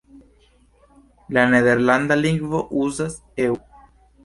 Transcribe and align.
La 1.37 1.43
Nederlanda 1.51 2.15
lingvo 2.23 2.65
uzas 2.87 3.21
"eu". 3.47 3.61